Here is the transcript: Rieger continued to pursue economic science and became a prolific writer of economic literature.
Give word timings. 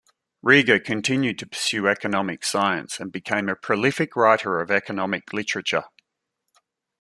Rieger 0.43 0.83
continued 0.83 1.37
to 1.37 1.45
pursue 1.45 1.87
economic 1.87 2.43
science 2.43 2.99
and 2.99 3.11
became 3.11 3.47
a 3.47 3.55
prolific 3.55 4.15
writer 4.15 4.59
of 4.59 4.71
economic 4.71 5.31
literature. 5.31 5.83